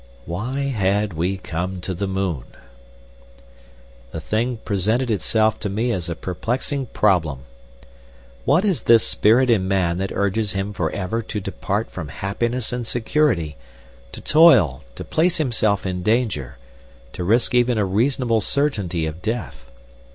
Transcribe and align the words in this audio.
Why 0.25 0.61
had 0.61 1.13
we 1.13 1.37
come 1.37 1.79
to 1.81 1.93
the 1.93 2.07
moon? 2.07 2.43
The 4.09 4.19
thing 4.19 4.57
presented 4.65 5.11
itself 5.11 5.59
to 5.59 5.69
me 5.69 5.91
as 5.91 6.09
a 6.09 6.15
perplexing 6.15 6.87
problem. 6.87 7.41
What 8.43 8.65
is 8.65 8.81
this 8.85 9.07
spirit 9.07 9.51
in 9.51 9.67
man 9.67 9.99
that 9.99 10.11
urges 10.11 10.53
him 10.53 10.73
for 10.73 10.89
ever 10.89 11.21
to 11.21 11.39
depart 11.39 11.91
from 11.91 12.07
happiness 12.07 12.73
and 12.73 12.87
security, 12.87 13.57
to 14.11 14.21
toil, 14.21 14.83
to 14.95 15.03
place 15.03 15.37
himself 15.37 15.85
in 15.85 16.01
danger, 16.01 16.57
to 17.13 17.23
risk 17.23 17.53
even 17.53 17.77
a 17.77 17.85
reasonable 17.85 18.41
certainty 18.41 19.05
of 19.05 19.21
death? 19.21 19.69